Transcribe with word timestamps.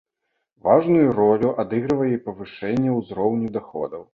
Важную 0.67 1.11
ролю 1.17 1.51
адыгрывае 1.65 2.09
і 2.15 2.23
павышэнне 2.31 2.99
ўзроўню 2.99 3.53
даходаў. 3.61 4.03